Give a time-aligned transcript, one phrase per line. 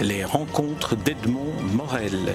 [0.00, 2.34] Les rencontres d'Edmond Morel.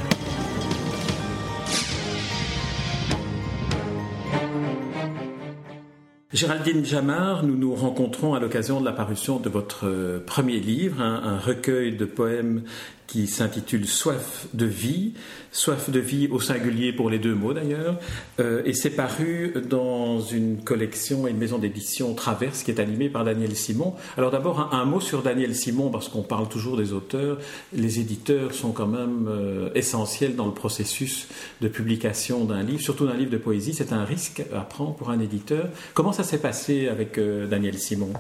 [6.32, 11.39] Géraldine Jamard, nous nous rencontrons à l'occasion de la parution de votre premier livre, un,
[11.39, 12.64] recueil de poèmes
[13.08, 15.14] qui s'intitule Soif de vie,
[15.52, 17.98] soif de vie au singulier pour les deux mots d'ailleurs,
[18.39, 23.10] euh, et c'est paru dans une collection et une maison d'édition Traverse qui est animée
[23.10, 23.96] par Daniel Simon.
[24.18, 27.38] Alors d'abord un, mot sur Daniel Simon parce qu'on parle toujours des auteurs,
[27.74, 31.28] les éditeurs sont quand même euh, essentiels dans le processus
[31.61, 35.09] de publication d'un livre, surtout d'un livre de poésie, c'est un risque à prendre pour
[35.09, 35.69] un éditeur.
[35.94, 38.11] Comment ça s'est passé avec euh, Daniel Simon?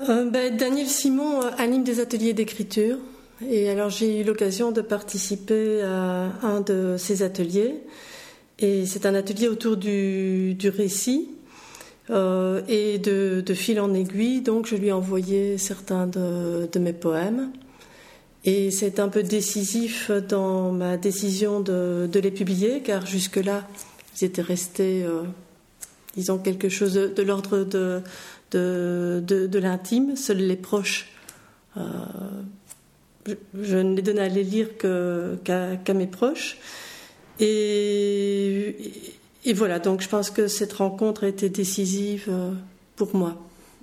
[0.00, 2.98] Ben, Daniel Simon anime des ateliers d'écriture
[3.46, 7.74] et alors j'ai eu l'occasion de participer à un de ces ateliers.
[8.60, 11.30] Et c'est un atelier autour du, récit
[12.10, 14.40] euh, et de, fil en aiguille.
[14.40, 17.52] Donc je lui ai envoyé certains de, mes poèmes.
[18.44, 23.66] Et c'est un peu décisif dans ma décision de, les publier, car jusque-là,
[24.16, 25.22] ils étaient restés, euh,
[26.16, 28.02] disons, quelque chose de, l'ordre de,
[28.50, 30.16] de, l'intime.
[30.16, 31.10] Seuls les proches
[31.76, 31.82] euh,
[33.60, 36.58] je ne les donne à les lire qu'à mes proches.
[37.40, 38.74] Et,
[39.54, 42.50] voilà, donc je pense que cette rencontre a été décisive euh,
[42.96, 43.36] pour moi.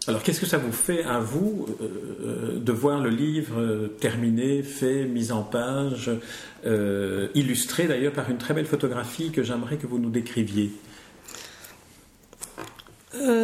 [0.07, 1.85] Alors qu'est-ce que ça vous fait à vous euh,
[2.23, 6.11] euh, de voir le livre terminé, fait, mis en page,
[7.33, 10.71] illustré d'ailleurs par une très belle photographie que j'aimerais que vous nous décriviez?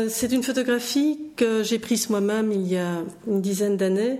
[0.09, 4.19] C'est une photographie que j'ai prise moi-même il y a une dizaine d'années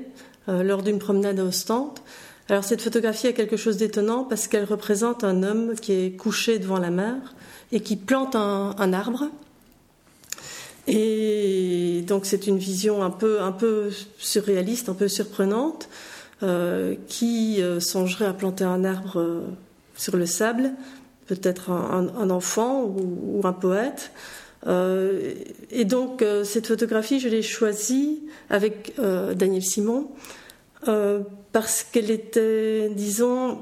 [0.50, 2.00] euh, lors d'une promenade à Ostende.
[2.50, 6.60] Alors cette photographie a quelque chose d'étonnant parce qu'elle représente un homme qui est couché
[6.60, 7.16] devant la mer
[7.72, 9.28] et qui plante un, arbre.
[10.88, 15.88] Et donc c'est une vision un peu, un peu surréaliste, un peu surprenante,
[16.44, 19.44] euh, qui euh, songerait à planter un arbre
[19.96, 20.72] sur le sable,
[21.28, 24.12] peut-être un, enfant ou, un poète.
[24.68, 30.12] Et donc cette photographie, je l'ai choisie avec Daniel Simon
[30.88, 31.20] euh,
[31.52, 33.60] parce qu'elle était, disons,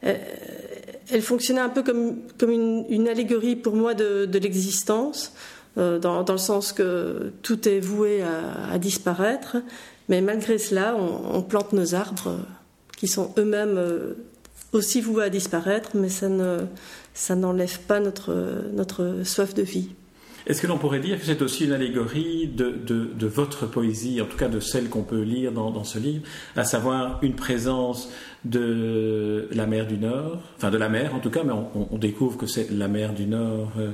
[0.00, 5.34] elle, fonctionnait un peu comme, comme une, allégorie pour moi de, l'existence,
[5.76, 9.56] euh, dans, le sens que tout est voué à, disparaître,
[10.08, 12.38] mais malgré cela, on, plante nos arbres
[12.96, 14.14] qui sont eux-mêmes euh,
[14.74, 16.58] aussi voués à disparaître, mais ça ne
[17.14, 19.90] ça n'enlève pas notre, soif de vie.
[20.46, 24.36] Est-ce que l'on pourrait dire que c'est aussi une allégorie de, votre poésie, en tout
[24.36, 28.10] cas de celle qu'on peut lire dans, ce livre, à savoir une présence
[28.44, 32.36] de la mer du Nord, enfin de la mer en tout cas, mais on, découvre
[32.36, 33.92] que c'est la mer du Nord, euh,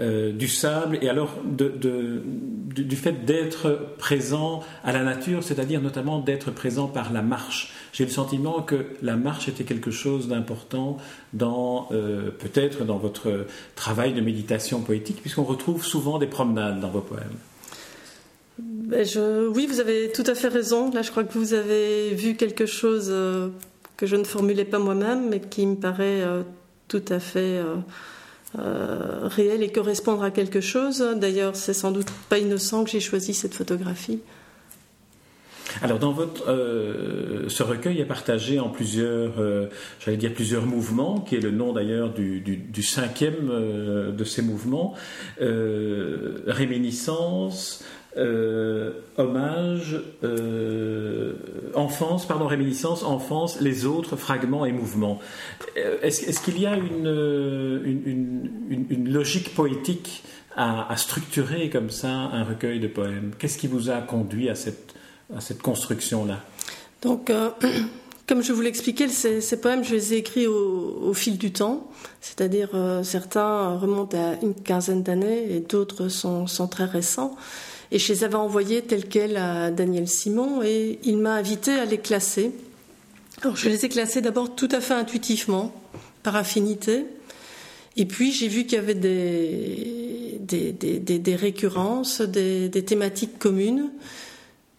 [0.00, 6.50] euh, du sable, et alors du, fait d'être présent à la nature, c'est-à-dire notamment d'être
[6.50, 7.74] présent par la marche.
[7.92, 10.96] J'ai le sentiment que la marche était quelque chose d'important
[11.32, 16.90] dans euh, peut-être dans votre travail de méditation poétique, puisqu'on retrouve souvent des promenades dans
[16.90, 17.38] vos poèmes.
[18.58, 19.06] Ben
[19.54, 20.90] oui, vous avez tout à fait raison.
[20.92, 23.10] Là, je crois que vous avez vu quelque chose
[24.00, 26.42] que je ne formulais pas moi-même, mais qui me paraît euh,
[26.88, 27.76] tout à fait euh,
[28.58, 31.06] euh, réel et correspondre à quelque chose.
[31.16, 34.20] D'ailleurs, c'est sans doute pas innocent que j'ai choisi cette photographie.
[35.82, 36.44] Alors, dans votre,
[37.48, 39.32] ce recueil est partagé en plusieurs,
[40.00, 43.48] j'allais dire plusieurs mouvements, qui est le nom d'ailleurs du, cinquième
[44.12, 44.94] de ces mouvements
[46.46, 47.84] réminiscence,
[48.16, 51.34] euh, hommage, euh,
[51.74, 55.20] enfance, pardon, réminiscence, enfance, les autres fragments et mouvements.
[55.76, 57.80] Euh, est-ce, qu'il y a une,
[58.90, 60.24] une, logique poétique
[60.56, 63.30] à, structurer comme ça un recueil de poèmes?
[63.38, 64.94] Qu'est-ce qui vous a conduit à cette,
[65.36, 66.40] à cette construction-là
[67.02, 67.32] Donc,
[68.26, 71.88] comme je vous l'expliquais, ces, poèmes, je les ai écrits au, fil du temps,
[72.20, 72.70] c'est-à-dire
[73.02, 77.36] certains remontent à une quinzaine d'années et d'autres sont, très récents.
[77.92, 81.84] Et je les avais envoyés tels quels à Daniel Simon et il m'a invité à
[81.84, 82.52] les classer.
[83.42, 85.74] Alors je les ai classés d'abord tout à fait intuitivement,
[86.22, 87.06] par affinité.
[87.96, 90.38] Et puis j'ai vu qu'il y avait des
[91.36, 93.90] récurrences, des, thématiques communes,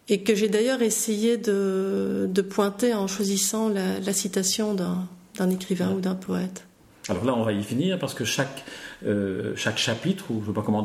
[0.08, 5.92] et que j'ai d'ailleurs essayé de, de, pointer en choisissant la, la citation d'un écrivain
[5.92, 6.66] ou d'un poète.
[7.08, 8.64] Alors là, on va y finir parce que chaque,
[9.04, 10.84] euh, chaque chapitre, ou je ne sais pas comment,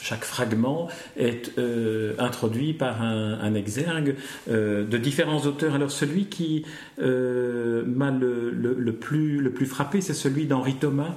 [0.00, 4.14] chaque fragment est euh, introduit par un, exergue
[4.48, 5.74] euh, de différents auteurs.
[5.74, 6.64] Alors celui qui
[6.98, 11.14] m'a le, plus, le plus frappé, c'est celui d'Henri Thomas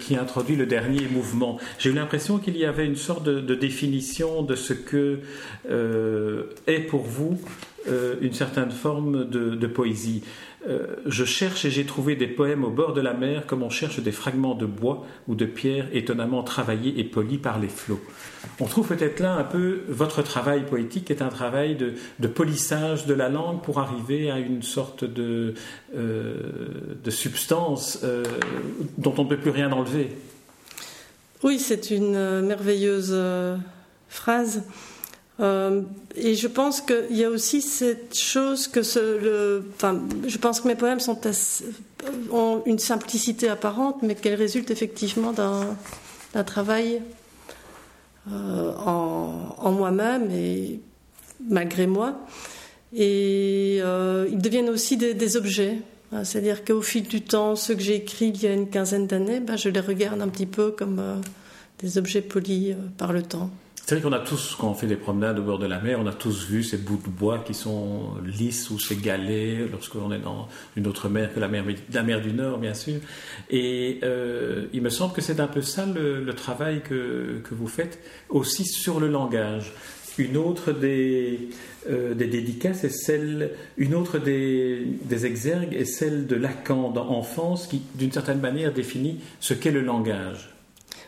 [0.00, 1.58] qui introduit le dernier mouvement.
[1.78, 5.20] J'ai eu l'impression qu'il y avait une sorte de définition de ce que
[6.66, 7.40] est pour vous
[7.86, 10.22] une certaine forme de poésie.
[10.68, 13.70] Euh, je cherche et j'ai trouvé des poèmes au bord de la mer comme on
[13.70, 18.00] cherche des fragments de bois ou de pierre étonnamment travaillés et polis par les flots.
[18.60, 23.14] On trouve peut-être là un peu votre travail poétique est un travail de, polissage de
[23.14, 25.54] la langue pour arriver à une sorte de,
[25.96, 28.22] euh, substance euh,
[28.98, 30.10] dont on ne peut plus rien enlever.
[31.42, 33.16] Oui, c'est une merveilleuse
[34.10, 34.62] phrase.
[35.40, 35.82] Euh,
[36.16, 39.62] et je pense qu'il y a aussi cette chose que ce,
[40.26, 40.98] je pense que mes poèmes
[42.30, 47.00] ont une simplicité apparente, mais qu'elles résultent effectivement d'un travail
[48.30, 50.80] euh, en, moi-même et
[51.48, 52.18] malgré moi.
[52.92, 55.78] Et euh, ils deviennent aussi des, objets.
[56.24, 59.38] C'est-à-dire qu'au fil du temps, ceux que j'ai écrits il y a une quinzaine d'années,
[59.38, 61.22] ben, je les regarde un petit peu comme
[61.78, 63.48] des objets polis par le temps.
[63.86, 65.98] C'est vrai qu'on a tous, quand on fait des promenades au bord de la mer,
[66.00, 70.12] on a tous vu ces bouts de bois qui sont lisses ou ces galets lorsqu'on
[70.12, 73.00] est dans une autre mer que la mer, du Nord, bien sûr.
[73.48, 77.66] Et euh, il me semble que c'est un peu ça le, travail que, que, vous
[77.66, 77.98] faites
[78.28, 79.72] aussi sur le langage.
[80.18, 81.48] Une autre des,
[81.88, 87.08] euh, des dédicaces est celle, une autre des, des exergues est celle de Lacan dans
[87.08, 90.50] Enfance, qui d'une certaine manière définit ce qu'est le langage.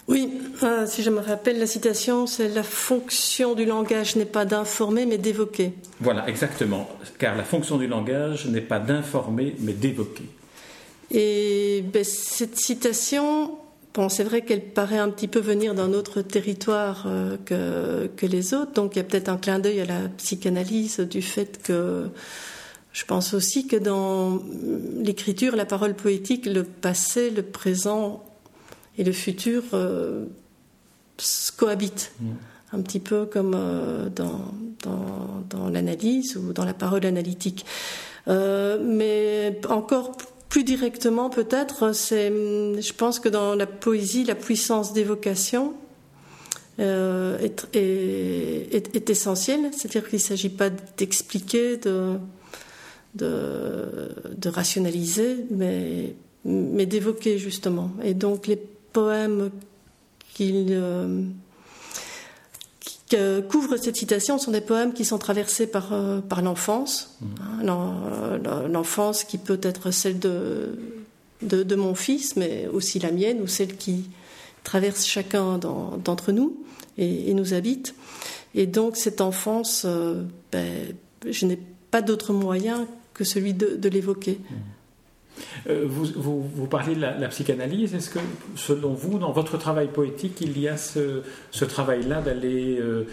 [0.09, 4.45] Oui, euh, si je me rappelle, la citation, c'est la fonction du langage n'est pas
[4.45, 5.73] d'informer, mais d'évoquer.
[6.01, 6.89] Voilà, exactement.
[7.19, 10.25] Car la fonction du langage n'est pas d'informer, mais d'évoquer.
[11.13, 13.53] Et ben, cette citation,
[13.95, 18.27] bon, c'est vrai qu'elle paraît un petit peu venir d'un autre territoire euh, que, que,
[18.27, 18.73] les autres.
[18.73, 22.09] Donc il y a peut-être un clin d'œil à la psychanalyse du fait que
[22.93, 24.43] je pense aussi que dans
[24.99, 28.25] l'écriture, la parole poétique, le passé, le présent
[28.99, 30.27] et le futur euh,
[31.57, 32.13] cohabite.
[32.21, 32.31] Mm.
[32.75, 34.55] Un petit peu comme euh, dans,
[35.51, 37.67] dans, l'analyse ou dans la parole analytique.
[38.29, 40.17] Euh, mais encore
[40.49, 45.75] plus directement, peut-être, c'est, je pense que dans la poésie, la puissance d'évocation
[46.79, 49.71] est, est, est, essentielle.
[49.73, 52.17] C'est-à-dire qu'il ne s'agit pas d'expliquer, de,
[53.15, 57.91] de, de, rationaliser, mais, mais d'évoquer justement.
[58.03, 58.59] Et donc les
[58.93, 59.51] poèmes
[60.35, 60.67] qui,
[63.15, 67.17] euh, couvrent cette citation sont des poèmes qui sont traversés par, euh, par l'enfance.
[67.21, 67.27] Mmh.
[67.69, 70.79] Hein, l'enfance qui peut être celle de,
[71.43, 74.11] de, mon fils, mais aussi la mienne, ou celle qui
[74.65, 76.57] traverse chacun d'entre nous
[76.99, 77.95] et, nous habite.
[78.55, 80.95] Et donc cette enfance, euh, ben,
[81.29, 81.59] je n'ai
[81.91, 84.39] pas d'autre moyen que celui de, l'évoquer.
[84.39, 84.55] Mmh.
[85.69, 87.95] Euh, vous, vous, parlez de la, psychanalyse.
[87.95, 88.19] Est-ce que,
[88.57, 93.05] selon vous, dans votre travail poétique, il y a ce, ce travail-là d'aller euh,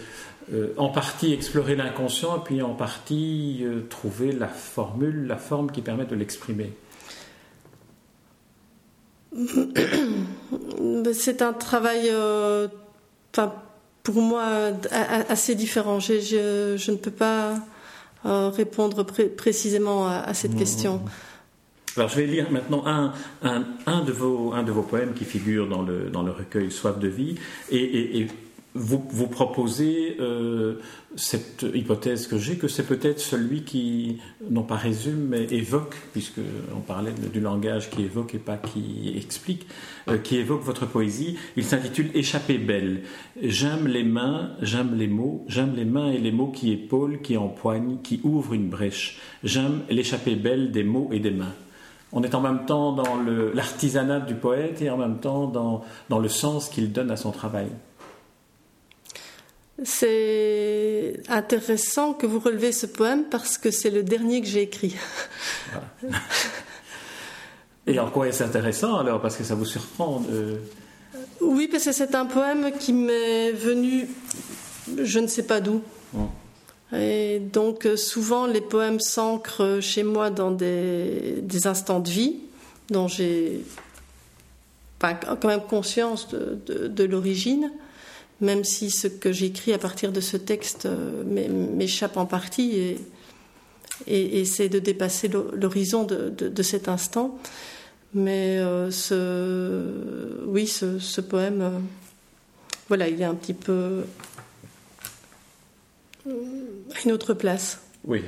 [0.52, 5.80] euh, en partie explorer l'inconscient et puis en partie trouver la formule, la forme qui
[5.82, 6.72] permet de l'exprimer?
[11.12, 12.10] C'est un travail,
[14.02, 14.72] pour moi,
[15.28, 16.00] assez différent.
[16.00, 16.20] Je,
[16.76, 17.54] je, ne peux pas
[18.24, 21.00] répondre précisément à, cette mmh, question.
[21.96, 25.24] Alors je vais lire maintenant un, un, un, de, vos, un de vos poèmes qui
[25.24, 27.36] figure dans le, dans le recueil Soif de vie
[27.70, 28.26] et,
[28.74, 30.76] vous, vous proposez euh,
[31.16, 34.18] cette hypothèse que j'ai, que c'est peut-être celui qui,
[34.48, 39.66] non pas résume, mais évoque, puisqu'on parlait du langage qui évoque et pas qui explique,
[40.08, 41.36] euh, qui évoque votre poésie.
[41.56, 43.02] Il s'intitule Échappée belle.
[43.42, 47.36] J'aime les mains, j'aime les mots, j'aime les mains et les mots qui épaulent, qui
[47.36, 49.18] empoignent, qui ouvrent une brèche.
[49.42, 51.54] J'aime l'échappée belle des mots et des mains
[52.12, 53.16] on est en même temps dans
[53.54, 57.30] l'artisanat du poète et en même temps dans, dans le sens qu'il donne à son
[57.30, 57.68] travail.
[59.82, 64.96] C'est intéressant que vous relevez ce poème parce que c'est le dernier que j'ai écrit.
[67.86, 70.22] Et en quoi est-ce intéressant alors Parce que ça vous surprend
[71.40, 74.06] Oui, parce que c'est un poème qui m'est venu,
[75.02, 75.82] je ne sais pas d'où.
[76.92, 82.36] Et donc euh, souvent les poèmes s'ancrent chez moi dans des, instants de vie
[82.90, 83.60] dont j'ai
[84.98, 87.70] pas quand même conscience de, l'origine,
[88.40, 92.98] même si ce que j'écris à partir de ce texte euh, m'échappe en partie
[94.06, 97.38] et, et, de dépasser l'horizon de, cet instant.
[98.12, 98.90] Mais euh,
[100.46, 101.82] oui, ce, poème,
[102.88, 104.02] voilà, il est un petit peu
[107.04, 107.80] une autre place.
[108.02, 108.22] Oui,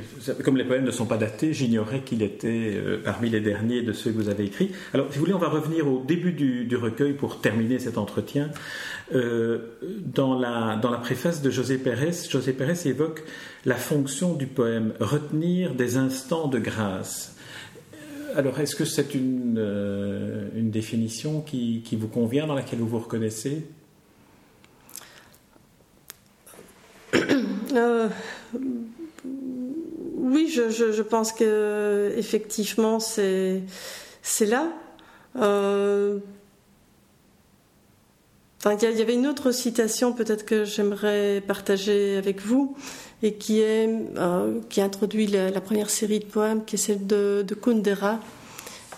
[0.45, 3.95] comme les poèmes ne sont pas datés, j'ignorais qu'il était euh, parmi les derniers de
[3.95, 4.71] ceux que vous avez écrits.
[4.93, 8.51] Alors, si vous voulez, on va revenir au début du, recueil pour terminer cet entretien.
[9.15, 13.25] Euh, dans, la, dans la préface de José Pérez, José Pérez évoque
[13.65, 17.35] la fonction du poème, retenir des instants de grâce.
[17.95, 19.59] Euh, alors, est-ce que c'est une,
[20.55, 23.65] une définition qui, qui, vous convient, dans laquelle vous vous reconnaissez?
[28.55, 33.63] Oui, je, pense que effectivement c'est
[34.41, 34.69] là.
[35.37, 36.19] Euh,
[38.65, 42.77] il y, avait une autre citation peut-être que j'aimerais partager avec vous
[43.23, 47.45] et qui est euh, qui introduit la, première série de poèmes qui est celle de,
[47.47, 48.21] de Kundera.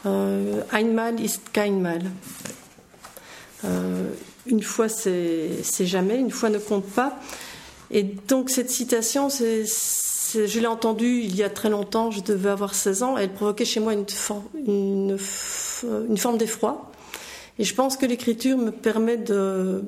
[0.04, 2.02] Euh, Einmal ist kein Mal.
[4.46, 7.18] une fois c'est jamais, une fois ne compte pas.
[7.90, 12.74] Et donc cette citation, je l'ai entendue il y a très longtemps, je devais avoir
[12.74, 14.06] 16 ans, elle provoquait chez moi une,
[15.18, 16.90] forme d'effroi.
[17.58, 19.82] Et je pense que l'écriture me permet de,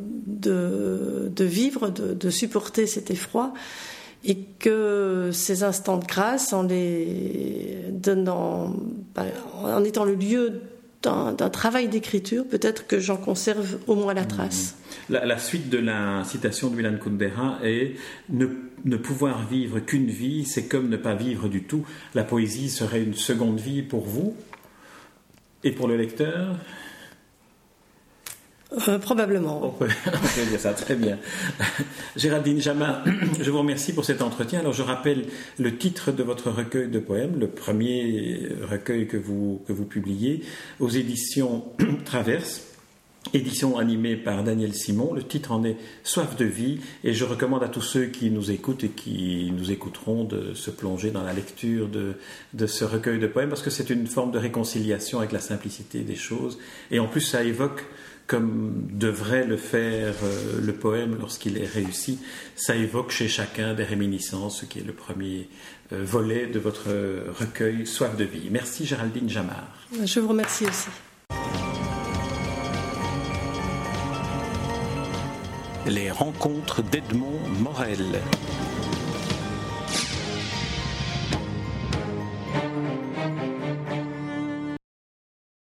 [1.40, 3.52] vivre, de, supporter cet effroi,
[4.24, 7.24] et que ces instants de grâce, en ben,
[9.62, 10.62] en étant le lieu
[11.06, 14.76] d'un travail d'écriture, peut-être que j'en conserve au moins la trace.
[15.08, 17.94] La, suite de la citation de Milan Kundera est
[18.28, 18.46] ne,
[18.84, 21.86] ne pouvoir vivre qu'une vie, c'est comme ne pas vivre du tout.
[22.14, 24.36] La poésie serait une seconde vie pour vous
[25.64, 26.56] et pour le lecteur
[28.88, 29.64] euh, probablement.
[29.64, 29.88] On peut,
[30.50, 31.18] dire ça, très bien.
[32.16, 33.02] Géraldine Jamin,
[33.40, 34.60] je vous remercie pour cet entretien.
[34.60, 35.26] Alors je rappelle
[35.58, 40.42] le titre de votre recueil de poèmes, le premier recueil que vous, que vous publiez
[40.80, 41.64] aux éditions
[42.04, 42.62] Traverse.
[43.34, 45.12] Édition animée par Daniel Simon.
[45.12, 48.52] Le titre en est Soif de vie et je recommande à tous ceux qui nous
[48.52, 52.14] écoutent et qui nous écouteront de se plonger dans la lecture de,
[52.54, 56.00] de ce recueil de poèmes parce que c'est une forme de réconciliation avec la simplicité
[56.00, 56.58] des choses
[56.92, 57.84] et en plus ça évoque
[58.26, 62.18] comme devrait le faire euh, le poème lorsqu'il est réussi,
[62.54, 65.48] ça évoque chez chacun des réminiscences, ce qui est le premier
[65.92, 66.88] euh, volet de votre
[67.38, 68.48] recueil Soif de vie.
[68.50, 69.68] Merci Géraldine Jamard.
[70.04, 70.88] Je vous remercie aussi.
[75.86, 78.20] Les rencontres d'Edmond Morel.